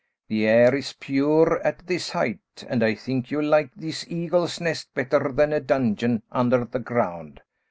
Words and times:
The 0.29 0.47
air 0.47 0.73
is 0.73 0.93
pure 0.93 1.61
at 1.63 1.85
this 1.85 2.09
height, 2.09 2.39
and 2.67 2.83
I 2.83 2.95
think 2.95 3.29
you'll 3.29 3.45
like 3.45 3.69
this 3.75 4.03
eagle's 4.07 4.59
nest 4.59 4.91
better 4.95 5.31
than 5.31 5.53
a 5.53 5.59
dungeon 5.59 6.23
under 6.31 6.65
the 6.65 6.79
ground. 6.79 7.39